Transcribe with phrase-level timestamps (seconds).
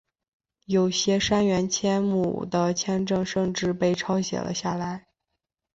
[0.65, 5.05] 有些杉原千亩的签证甚至被抄写了下来。